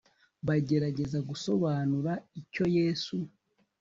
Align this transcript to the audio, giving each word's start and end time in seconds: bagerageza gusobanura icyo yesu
bagerageza 0.47 1.19
gusobanura 1.29 2.11
icyo 2.39 2.65
yesu 2.77 3.17